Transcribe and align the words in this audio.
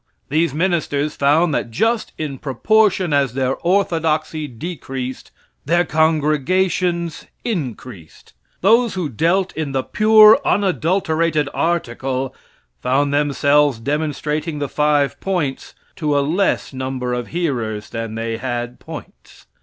These 0.29 0.51
ministers 0.51 1.15
found 1.15 1.53
that 1.53 1.69
just 1.69 2.11
in 2.17 2.39
proportion 2.39 3.13
as 3.13 3.35
their 3.35 3.55
orthodoxy 3.57 4.47
decreased, 4.47 5.29
their 5.65 5.85
congregations 5.85 7.27
increased. 7.45 8.33
Those 8.61 8.95
who 8.95 9.09
dealt 9.09 9.53
in 9.55 9.73
the 9.73 9.83
pure 9.83 10.41
unadulterated 10.43 11.49
article, 11.53 12.33
found 12.81 13.13
themselves 13.13 13.77
demonstrating 13.77 14.57
the 14.57 14.67
five 14.67 15.19
points 15.19 15.75
to 15.97 16.17
a 16.17 16.21
less 16.25 16.73
number 16.73 17.13
of 17.13 17.27
hearers 17.27 17.91
than 17.91 18.15
they 18.15 18.37
had 18.37 18.79
points. 18.79 19.45